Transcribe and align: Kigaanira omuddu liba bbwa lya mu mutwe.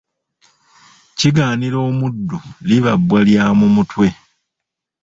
Kigaanira 1.17 1.77
omuddu 1.89 2.37
liba 2.67 2.91
bbwa 2.99 3.19
lya 3.27 3.43
mu 3.59 3.67
mutwe. 3.75 4.07